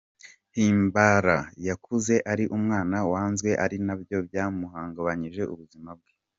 Himbara 0.55 1.37
yakuze 1.67 2.15
ari 2.31 2.45
umwana 2.57 2.97
wanzwe, 3.11 3.49
ari 3.63 3.77
nabyo 3.85 4.17
byahungabanyije 4.27 5.43
ubuzima 5.53 5.89
bwe. 5.99 6.11